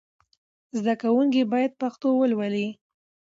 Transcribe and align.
زدهکوونکي 0.77 1.41
باید 1.53 1.71
پښتو 1.81 2.07
ولولي. 2.15 2.67